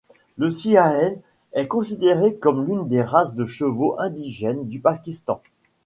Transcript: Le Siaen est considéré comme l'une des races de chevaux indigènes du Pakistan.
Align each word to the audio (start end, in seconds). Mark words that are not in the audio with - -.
Le 0.35 0.49
Siaen 0.49 1.13
est 1.53 1.67
considéré 1.67 2.33
comme 2.35 2.65
l'une 2.65 2.87
des 2.87 3.03
races 3.03 3.35
de 3.35 3.45
chevaux 3.45 3.97
indigènes 3.99 4.67
du 4.67 4.79
Pakistan. 4.79 5.43